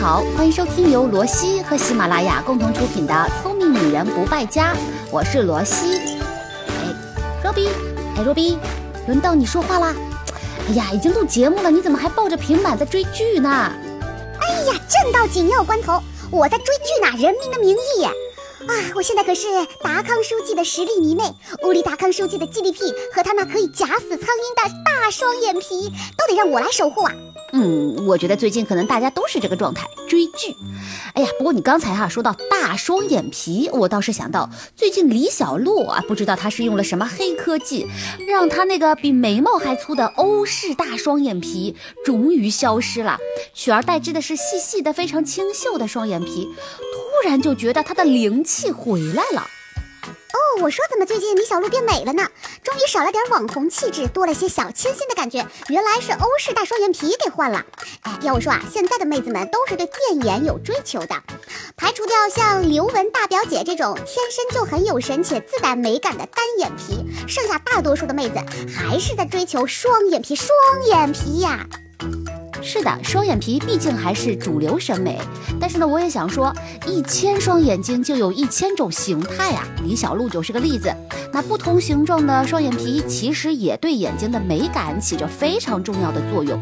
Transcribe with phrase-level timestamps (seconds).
[0.00, 3.12] 好，欢迎收听由罗西和喜马拉雅共同出品的
[3.42, 4.72] 《聪明女人不败家》，
[5.10, 5.98] 我是罗西。
[6.68, 6.94] 哎，
[7.44, 7.68] 若比，
[8.16, 8.58] 哎，若比，
[9.06, 9.94] 轮到你说话啦！
[10.70, 13.50] 哎呀，已经录节目了，你怎么还抱着平板在追剧呢？
[14.40, 18.02] 哎呀，正到紧要关头，我在追剧呢，《人民的名义》。
[18.06, 19.48] 啊，我现在可是
[19.82, 21.24] 达康书记的实力迷妹，
[21.62, 27.12] 屋里达康书记的 GDP 和他那可以夹死苍蝇的大双眼皮，都得让我来守护啊！
[27.52, 30.54] 嗯，我觉得最近可能大家都是这个状态，追剧。
[31.14, 37.88] 哎呀，不过你刚才哈说到大双眼皮，我倒是想到最近李小璐啊，不知道她是用了什么黑科技，
[38.28, 41.74] 让她那个比眉毛还粗的欧式大双眼皮
[42.04, 43.18] 终于消失了，
[43.52, 46.48] 取而代之的是细细的、非常清秀的双眼皮。
[46.78, 49.44] 突然就觉得她的灵气回来了。
[50.32, 52.28] 哦，我说怎么最近李小璐变美了呢？
[52.62, 55.46] 终于少了点网红气质，多了些小清新的感觉。
[55.68, 57.64] 原来是欧式大双眼皮给换了。
[58.02, 61.16] 哎，要我说啊，现在的妹子们都是对电眼有追求的。
[61.76, 68.36] 排除掉像刘雯大表姐这种天生就很有神且自带美感的单眼皮，剩下大多数的妹子
[68.72, 70.50] 还是在追求双眼皮，双
[70.86, 71.66] 眼皮呀。
[72.62, 75.18] 是的，双眼皮毕竟还是主流审美。
[75.58, 76.54] 但是呢，我也想说，
[76.86, 79.66] 一千双眼睛就有一千种形态啊。
[79.82, 80.94] 李小璐就是个例子。
[81.32, 86.60] 那不同形状的双眼皮其实也对眼睛的美感起着非常重要的作用。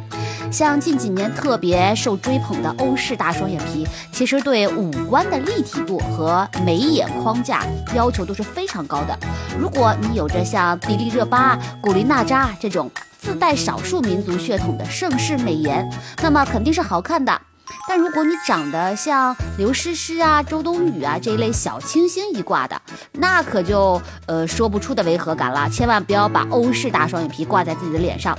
[0.52, 9.18] 像近几年特别受追捧的欧式大双眼皮，其实对五官的立体度和眉眼框架要求都是非常高的。
[9.58, 12.90] 如果你有着像迪丽热巴、古力娜扎这种。
[13.18, 15.88] 自带少数民族血统的盛世美颜，
[16.22, 17.40] 那么肯定是好看的。
[17.86, 22.80] 但如果你长得像刘诗诗啊、周冬雨啊这一类小清新一挂的，
[23.12, 25.68] 那可就呃说不出的违和感了。
[25.70, 28.38] 千万不要把欧式大双眼皮挂在自己的脸上。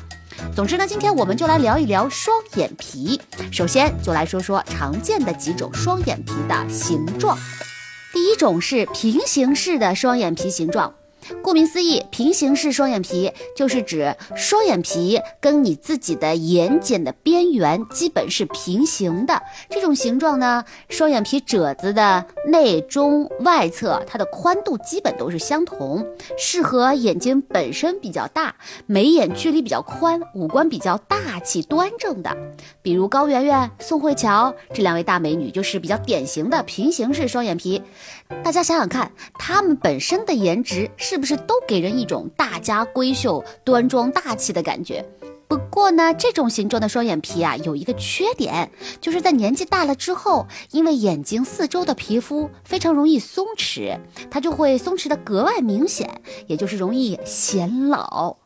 [0.56, 3.20] 总之呢，今天我们就来聊一聊双眼皮。
[3.52, 7.38] 首先就来说说常见的几种双眼皮的形状。
[8.14, 10.94] 第一种是平行式的双眼皮形状。
[11.42, 19.42] 顾名思义，平行式双眼皮就是指双眼皮跟你自己的眼睑的边缘基本是平行的。
[19.70, 26.06] 这种形状呢，双眼皮褶子的内中外侧，它的宽度基本都是相同，
[26.38, 32.36] 适合眼睛本身比较大、眉眼距离比较宽、五官比较大气端正的。
[32.82, 37.82] 比如高圆圆、宋慧乔这两位大美女就是比较典型的平行式双眼皮。
[38.44, 45.04] 大家想想看，她们本身的颜值是是不是都给人一种大家闺秀、端庄大气的感觉？
[45.50, 48.72] 不过呢，这种形状的双眼皮啊，有一个缺点，
[49.02, 54.00] 就是在年纪大了之后，因为眼睛四周的皮肤非常容易松弛，
[54.32, 58.38] 它就会松弛的格外明显，也就是容易显老。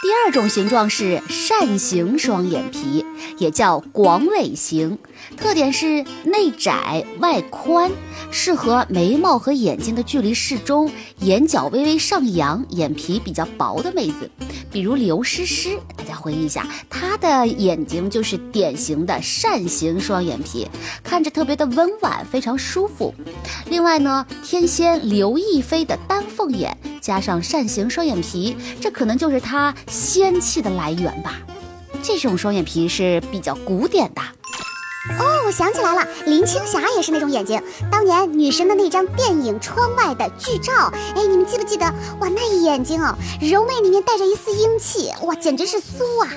[0.00, 3.04] 第二种形状是扇形双眼皮，
[3.36, 4.98] 也叫广尾型，
[5.36, 7.90] 特点是内窄外宽，
[8.30, 10.90] 适合眉毛和眼睛的距离适中，
[11.20, 14.30] 眼角微微上扬，眼皮比较薄的妹子。
[14.70, 20.66] 比如刘诗诗，大家回忆一下，她的眼睛就是典型的扇形双眼皮，
[21.02, 23.14] 看着特别的温婉，非常舒服。
[23.66, 31.38] 另外呢，天仙刘亦菲的丹凤眼加上扇形双眼皮，这可能就是她仙气的来源吧。
[32.02, 34.22] 这种双眼皮是比较古典的。
[35.18, 37.60] 哦，我想起来了，林青霞也是那种眼睛。
[37.90, 40.72] 当年女神的那张电影《窗外的剧照》，
[41.16, 41.84] 哎，你们记不记得？
[42.20, 46.30] 哇，那眼睛哦，柔媚里面带着一丝英气，哇，简直是酥啊！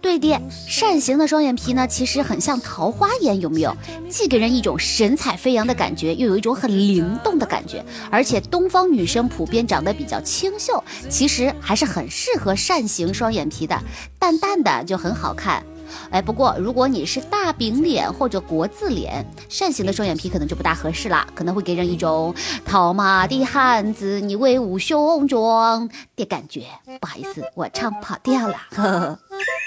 [0.00, 3.76] 对的，扇形的双眼皮呢，其实很像桃花眼，有没有？
[4.08, 7.84] 既给人一种神采飞扬的感觉，又有一种很灵动的感觉。
[8.08, 13.76] 而且东方女生普遍长得比较清秀，其实还是很适合扇形双眼皮的，
[14.16, 15.64] 淡淡的就很好看。
[16.10, 26.64] 哎，不过如果你是大饼脸或者国字脸，扇形的双眼皮可能就不大合适了，可能会给人一种套马的汉子，你威武雄壮的感觉。
[27.00, 28.56] 不好意思，我唱跑调了。
[28.70, 29.18] 呵 呵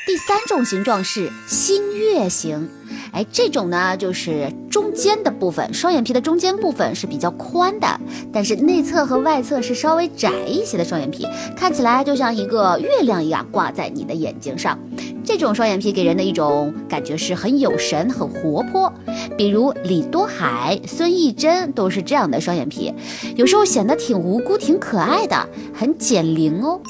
[0.09, 2.67] 第三种形状是新月形，
[3.11, 7.87] 哎，这种呢就是中间的部分，双眼皮的中间部分是比较宽的，
[8.33, 14.79] 但是内侧和外侧是稍微窄一些的双眼皮，看起来就像一个月亮一样挂在你的眼睛上。
[15.23, 18.91] 这种双眼皮给人的一种感觉是很有神、很活泼，
[19.37, 22.91] 比如李多海、孙艺珍都是这样的双眼皮，
[23.35, 26.81] 有时候显得挺无辜、挺可爱的，很减龄哦。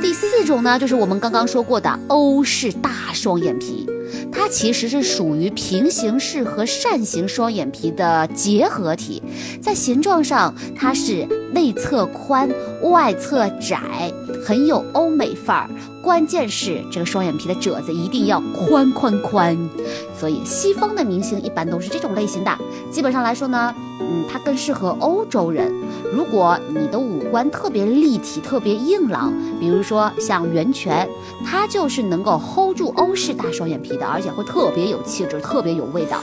[0.00, 3.86] 第四种呢，就是我们刚刚说过的欧式大双眼皮，
[4.32, 9.22] 它其实是属于平行式和扇形双眼皮的结合体，
[9.60, 12.48] 在形状上它是内侧宽、
[12.82, 14.10] 外侧窄，
[14.44, 15.70] 很有欧美范儿。
[16.02, 19.56] 关键是这个双眼皮的褶子一定要宽宽宽。
[20.18, 22.58] 所以西方的明星一般都是这种类型的。
[22.90, 25.72] 基本上来说呢，嗯，它更适合欧洲人。
[26.12, 31.08] 如果你的五官特别立体、特别硬朗，比如说像袁泉，
[31.44, 36.20] 她就是能够 hold 住欧式大双眼皮的，而且会特别有气质、特别有味道。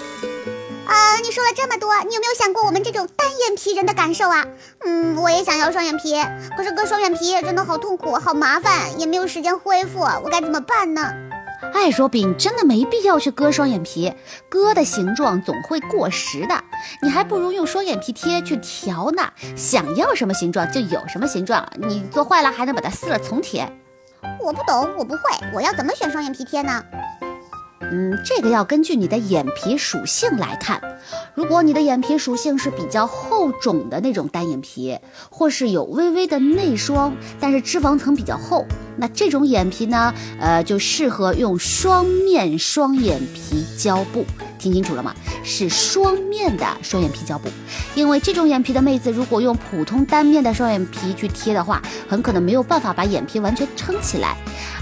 [1.17, 4.45] 啊，你说了这么多，你有没有想过我们这种单眼皮人的感受啊？
[4.85, 6.15] 嗯，我也想要双眼皮，
[6.55, 11.11] 可是割双眼皮真的好痛苦、好麻烦，也没有时间恢复，我该怎么办呢？
[11.73, 14.13] 哎，若饼真的没必要去割双眼皮，
[14.47, 16.63] 割的形状总会过时的，
[17.01, 19.23] 你还不如用双眼皮贴去调呢，
[19.55, 23.67] 想要什么形状就有什么形状，你做坏了还能把它撕了重贴。
[24.39, 25.21] 我不懂，我不会，
[25.51, 26.83] 我要怎么选双眼皮贴呢？
[27.79, 30.81] 嗯，这个要根据你的眼皮属性来看。
[31.35, 34.97] 如果你的眼皮属性是比较厚肿的那种单眼皮，
[35.29, 38.65] 或是有微微的内双，但是脂肪层比较厚，
[38.97, 44.25] 那这种眼皮呢，呃，就适合用双面双眼皮胶布。
[44.57, 45.13] 听清楚了吗？
[45.43, 47.49] 是双面的双眼皮胶布，
[47.95, 54.35] 因为这种眼皮的妹子，如果用普通单面的双眼皮去贴的话，很可能没有办法把眼皮完全撑起来。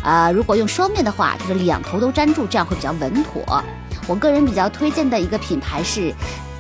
[0.04, 3.64] 啊，如果用双面的话，就是两头都粘住，这样会比较稳妥。
[4.08, 6.14] 我个人比较推荐的一个品牌是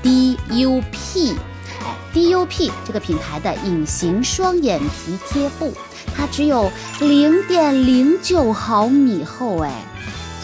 [0.03, 1.35] DUP，
[1.81, 5.73] 哎，DUP 这个品牌的隐形双眼皮贴布，
[6.15, 9.71] 它只有零点零九毫米厚，哎，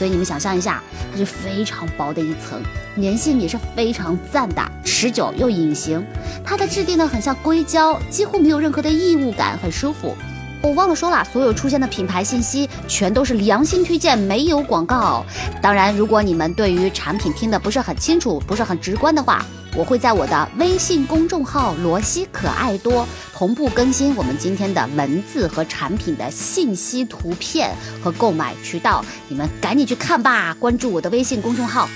[0.01, 0.81] 所以你们想象一下。
[1.11, 2.59] 它是非常薄的一层，
[2.99, 6.03] 粘性也是非常赞的，持久又隐形。
[6.43, 10.17] 它的质地呢很像硅胶，几乎没有任何的异物感，很舒服。
[10.63, 15.23] 我忘了说了，所有出现的品牌信息全都是良心推荐，没有广告。
[15.61, 27.73] 当然，如果你们对于产品听得不是很清楚，不是很直观的话，我会在我的微信公众号“罗西可爱多”同步更新我们今天的文字和产品的信息、图片
[28.03, 30.53] 和购买渠道，你们赶紧去看吧！
[30.59, 31.87] 关注我的微信公众号。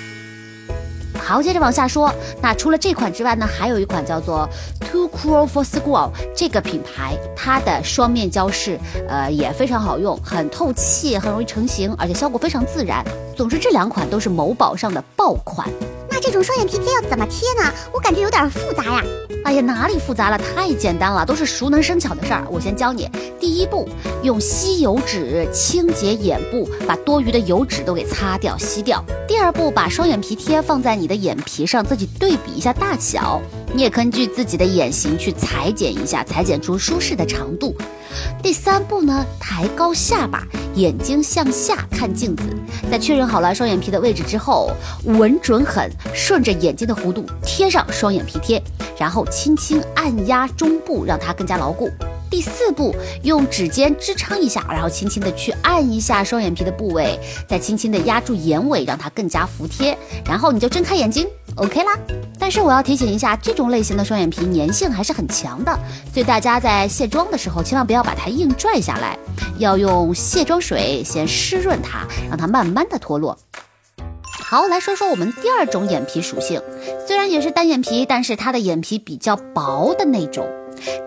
[1.20, 4.48] 好，接着往下说，那除了这款之外呢，还有一款叫做
[4.80, 8.80] Too Cool for School 这个品牌，它的双面胶饰，
[9.10, 13.04] 呃，也非常好用，很透气，很容易成型，而且效果非常自然。
[13.36, 15.68] 总之，这两款都是某宝上的爆款。
[16.26, 17.72] 这种双眼皮贴要怎么贴呢？
[17.94, 19.04] 我感觉有点复杂呀。
[19.44, 20.38] 哎呀，哪里复杂了？
[20.40, 22.44] 太简单了，都是熟能生巧的事儿。
[22.50, 23.08] 我先教你，
[23.40, 23.88] 第一步，
[24.24, 29.06] 用吸油纸清洁眼部，把多余的油脂都给擦掉、吸掉。
[29.28, 33.40] 第二步，把双眼皮贴放在你的眼皮上，自己对比一下大小。
[33.76, 37.76] 你也根据自己的眼型去裁剪一下，裁剪出舒适的长度。
[38.42, 42.44] 第三步呢，抬高下巴，眼睛向下看镜子。
[42.90, 44.72] 在确认好了双眼皮的位置之后，
[45.04, 48.64] 稳准狠，顺着眼睛的弧度贴上双眼皮贴，
[48.98, 51.92] 然后轻轻按压中部，让它更加牢固。
[52.30, 59.98] 第四步，用指尖支撑一下，然后轻轻的去按一下双眼皮的部位，再轻轻的压住眼尾，让它更加服帖。
[60.26, 61.98] 然后你就睁开眼睛，OK 啦。
[62.40, 65.72] 但是我要提醒一下，这种类型的双眼皮粘性还是很强的，
[66.14, 69.18] 所以大家在卸妆的时候千万不要把它硬拽下来，
[69.58, 73.38] 要用卸妆水先湿润它，让它慢慢的脱落。
[74.28, 76.62] 好，来说说我们第二种眼皮属性，
[77.08, 80.48] 虽然也是单眼皮，但是它的眼皮比较薄的那种。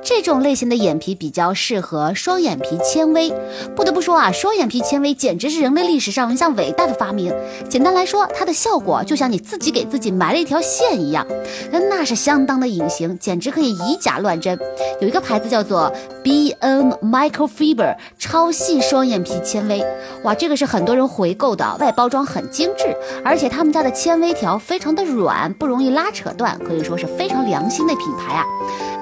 [0.03, 3.32] 这种类型的眼皮比较适合双眼皮纤维。
[3.76, 7.32] 不得不说啊，双眼皮纤维简直是人类历史上一项伟大的发明。
[7.69, 11.26] 简单来说，它的效果就像你自己给自己埋了一条线一样，
[11.70, 14.59] 那是相当的隐形，简直可以以假乱真。
[15.00, 15.92] 有一个牌子叫做
[16.23, 19.85] B N Microfiber 超细双眼皮纤维，
[20.23, 28.45] 哇，这个是很多人回购的，外包装很精致，而且他们家的纤维条非常的软，不容易拉扯断，可以说是非常良心的品牌啊。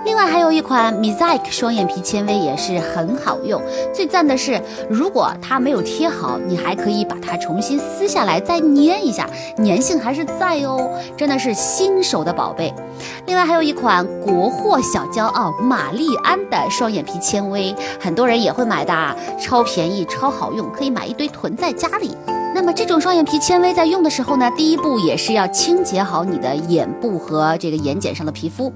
[0.05, 3.61] 另外还有一款 Mosaic 双眼皮纤维也是很好用，
[3.93, 4.59] 最赞的是，
[4.89, 12.73] 如果它没有贴好，你还可以把它重新撕下来再粘一下，粘性还是在哦，真的是新手的宝贝。
[13.27, 22.17] 另外还有一款国货小骄傲玛丽安的双眼皮纤维，很多人也会买的，超便宜超好用，可以买一堆囤在家里。
[22.57, 28.73] 那么这种双眼皮纤维在用的时候呢，第一步也是要清洁好你的眼部和这个眼睑上的皮肤，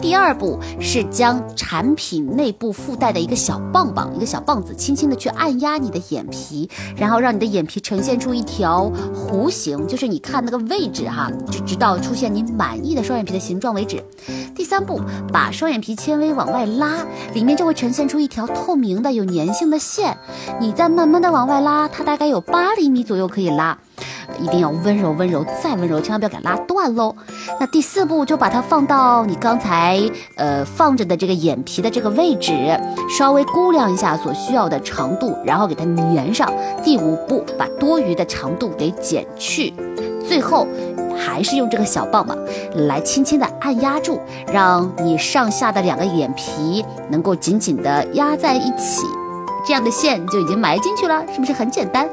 [0.00, 14.00] 第二步是将产品内部附带的一个小棒棒，一个小棒子，轻轻的去按压你的眼皮，然后让你的眼皮呈现出一条弧形，就是你看那个位置哈，就直到出现你满意的双眼皮的形状为止。
[14.54, 15.00] 第三步，
[15.32, 17.04] 把双眼皮纤维往外拉，
[17.34, 20.16] 里面就会呈现出一条透明的有粘性的线，
[20.60, 23.76] 你再慢慢的往外拉，它大概有八厘米左又可以拉。
[24.40, 27.14] 一定要温柔温柔再温柔，千万不要给拉断喽。
[27.58, 29.98] 那第四步就把它放到你刚才
[30.34, 32.52] 呃放着的这个眼皮的这个位置，
[33.08, 36.52] 稍微估量一下所需要的长度，然后给它粘上。
[36.82, 39.72] 第五步把多余的长度给剪去，
[40.26, 40.66] 最后。
[41.18, 42.36] 还是用这个小棒棒
[42.74, 44.20] 来轻轻的按压住，
[44.52, 49.06] 让你上下的两个眼皮能够紧紧的压在一起，
[49.66, 52.06] 这样的线就已经埋进去了，是不是很简单？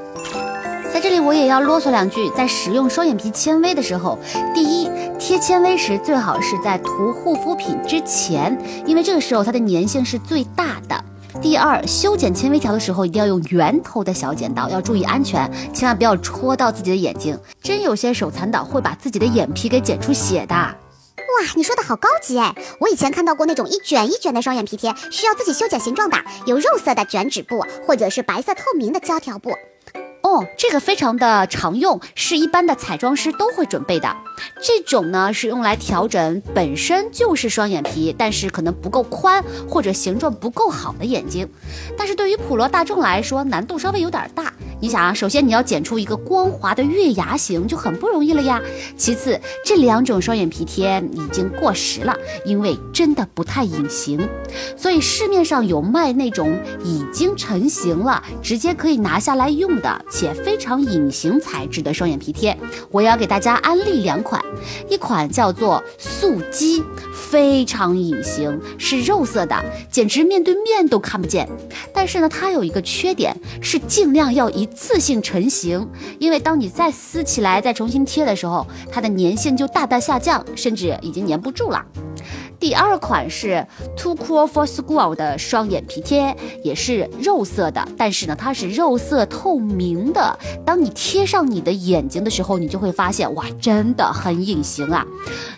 [0.94, 4.20] 在这里我也要啰嗦两句，在使用双眼皮纤维的时候，
[4.54, 11.04] 第一，贴纤维时最好是在涂护肤品之前，因为这个时候它的粘性是最大的。
[11.42, 17.36] 第二，修剪纤维条的时候一定要用圆头的小剪刀，要注意安全，千万不要戳到自己的眼睛。
[17.60, 20.54] 真有些手残党会把自己的眼皮给剪出血的。
[20.54, 20.78] 哇，
[21.56, 22.54] 你说的好高级哎！
[22.80, 29.50] 我以前看到过那种一卷一卷的双眼皮贴，需要自己修剪形状的，有肉色的卷纸布，或者是白色透明的胶条布。
[30.24, 34.16] 哦，这个非常的常用，是一般的彩妆师都会准备的。
[34.62, 41.48] 这种呢是用来调整本身就是双眼皮，但是可能不够宽或者形状不够好的眼睛。
[41.98, 44.52] 但是对于普罗大众来说，难度稍微有点大。
[44.84, 48.62] 你想啊，首先你要剪出一个光滑的月牙形就很不容易了呀。
[48.98, 52.14] 其次，这两种双眼皮贴已经过时了，
[52.44, 54.20] 因为真的不太隐形。
[54.76, 62.58] 所以市面上有卖那种已经成型了，直接可以拿下来用的，且非常隐形材质的双眼皮贴。
[62.92, 64.44] 我要给大家安利两款，
[64.90, 66.84] 一款叫做素肌。
[67.34, 69.60] 非常隐形，是肉色的，
[69.90, 71.50] 简直面对面都看不见。
[71.92, 81.84] 但是呢，它有一个缺点，是尽量要一次性成型，因为当你再撕起来、再重新贴的时候，它的粘性就大大下降，甚至已经粘不住了。
[82.64, 83.68] 第二款是
[83.98, 90.40] Too Cool for School 的双眼皮贴，也是肉色的，但是呢，它是肉色透明的。
[90.66, 95.06] 当你贴上你的眼睛的时候，你就会发现，哇，真的很隐形啊！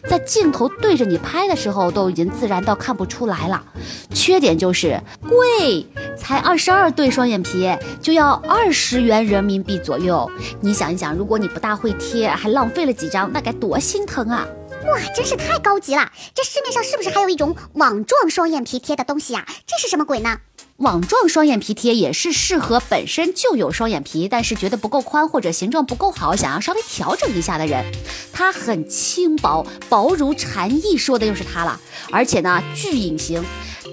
[0.10, 3.64] 在镜头对着你拍的时候，都已经自然到看不出来了。
[4.10, 5.86] 缺点就是贵，
[6.18, 7.72] 才二十二对双眼皮
[8.02, 10.28] 就要二十元人民币左右。
[10.60, 14.44] 你想一想，如果你不大会贴，还浪费了几张，那该多心疼啊！
[14.88, 16.12] 哇，真是太高级了！
[16.34, 19.46] 这市面上是不是还有一种网状双眼皮贴的东西呀？
[19.65, 20.38] 这是什么鬼呢？
[20.77, 27.84] 网状双眼皮贴也是适合本身就有双眼皮，但是觉得不够宽或者形状不够好，想要稍微调整一下的人。
[28.32, 31.80] 它很轻薄，薄如蝉翼，说的又是它了。
[32.12, 33.44] 而且呢，巨隐形，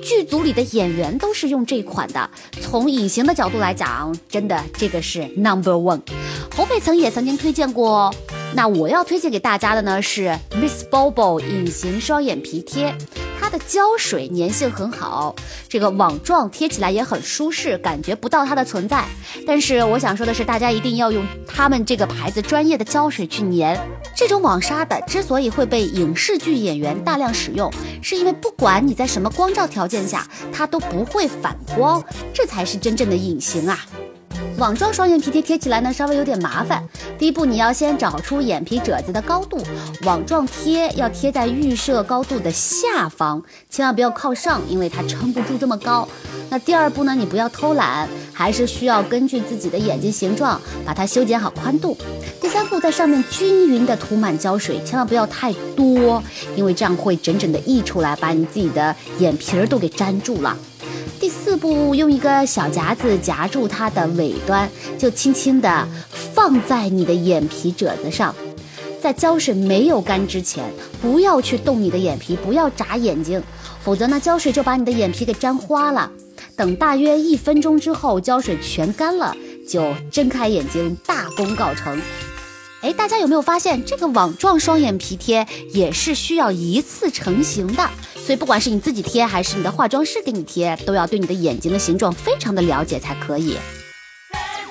[0.02, 2.28] 剧组里的演员都是用这款的。
[2.60, 6.00] 从隐形的角度来讲，真的这个是 number one。
[6.54, 8.12] 侯佩岑也曾经推荐过。
[8.54, 12.94] 那我要推荐给大家的呢是 Miss Bobo 隐形双眼皮贴，
[13.40, 15.34] 它的胶水粘性很好，
[15.68, 19.04] 这个网状贴起来也很舒适，感觉不到它的存在。
[19.46, 23.78] 但是我想说的是，大家一定要用他们这个牌子专业的胶水去粘。
[24.14, 32.04] 这种网纱的之所以会被影视剧演员大量使用，是因为不管你在什么光照条件下，它都不会反光，
[32.34, 33.84] 这才是真正的隐形啊。
[34.58, 36.82] 网状双眼皮贴贴起来呢，稍微有点麻烦。
[37.18, 39.58] 第一步，你要先找出眼皮褶子的高度，
[40.04, 46.06] 网状贴要贴在预设高度的下方，千万不要靠上，因为它撑不住这么高。
[46.50, 51.96] 那第二步呢，你不要偷懒，还是需要根据自己的眼睛形状把它修剪好宽度。
[52.40, 56.22] 第三步，在上面均匀的涂满胶水，千万不要太多，
[56.54, 60.56] 因为这样会整整的溢出来，把你自己的眼皮儿都给粘住了。
[61.22, 68.34] 第四步，用一个小夹子夹住它的尾端，就轻轻地放在你的眼皮褶子上。
[69.00, 70.64] 在胶水没有干之前，
[71.00, 73.40] 不要去动你的眼皮，不要眨眼睛，
[73.84, 76.10] 否则呢，胶水就把你的眼皮给粘花了。
[76.56, 79.32] 等大约一分钟之后，胶水全干了，
[79.68, 82.02] 就睁开眼睛，大功告成。
[82.82, 87.88] 哎，大家有没有发现，这个网状双眼皮贴也是需要一次成型的？
[88.26, 93.56] 所以不管是你自己贴，还是你的化妆师给你贴，都要对你的眼睛的形状非常的了解才可以。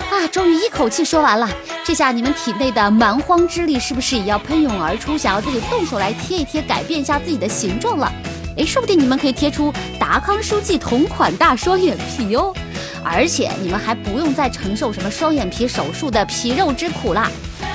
[0.10, 1.50] 啊，终于一口气说完了，
[1.86, 8.12] 这下你们体内的蛮荒之力是不是也要喷涌而出，想要自己动手来贴一贴，改变一下自己的形状了？
[8.58, 12.54] 哎，说不定你们可以贴出达康书记同款大双眼皮哦，
[13.06, 17.32] 而且你们还不用再承受什么双眼皮手术的皮肉之苦啦。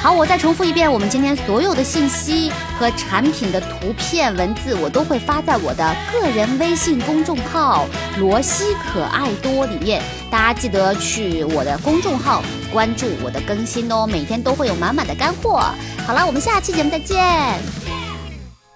[0.06, 7.86] 好，我再重复一遍，我们今天所有的信息和产品的图片、文字，我都会发在我的个人微信公众号
[8.16, 12.40] “罗西可爱多”里面，大家记得去我的公众号
[12.72, 15.60] 关注我的更新哦，每天都会有满满的干货。
[16.06, 17.18] 好了，我们下期节目再见。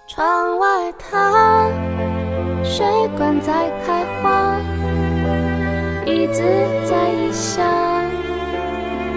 [0.08, 1.68] 窗外它，
[2.64, 2.84] 水
[3.16, 4.56] 管在开花，
[6.04, 6.42] 椅子
[6.84, 7.64] 在异乡。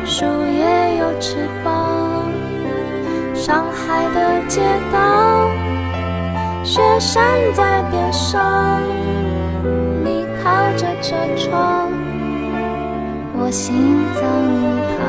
[0.06, 1.93] 树叶有翅膀。
[3.46, 5.50] 上海的街道，
[6.64, 7.22] 雪山
[7.54, 8.82] 在边上，
[10.02, 11.92] 你靠着车窗，
[13.38, 14.24] 我心脏
[14.96, 15.04] 旁，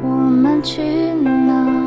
[0.00, 0.80] 我们去
[1.24, 1.77] 哪？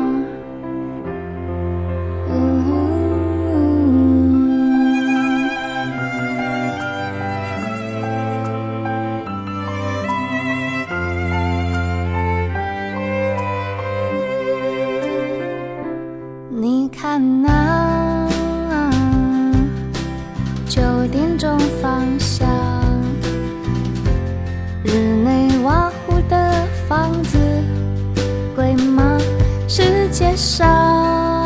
[30.36, 31.38] 上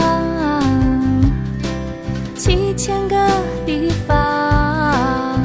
[2.34, 3.16] 七千个
[3.64, 5.40] 地方，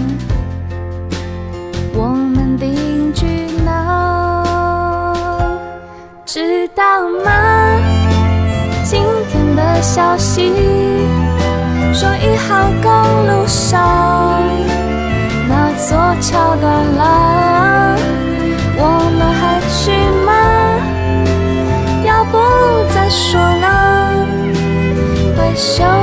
[1.94, 3.26] 我们定居
[3.66, 4.44] 哪？
[6.26, 6.84] 知道
[7.24, 7.32] 吗？
[8.84, 10.52] 今天的消息
[11.94, 12.92] 说一号公
[13.26, 14.42] 路上
[15.48, 17.51] 那座桥断了，
[25.56, 26.01] 笑。